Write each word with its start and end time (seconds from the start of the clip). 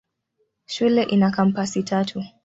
Shule 0.65 1.03
ina 1.03 1.31
kampasi 1.31 1.83
tatu. 1.83 2.23